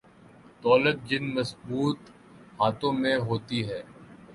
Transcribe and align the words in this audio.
دولت 0.63 0.97
جن 1.09 1.23
مضبوط 1.35 1.99
ہاتھوں 2.59 2.93
میں 2.93 3.17
ہوتی 3.19 3.59
ہے۔ 3.69 3.81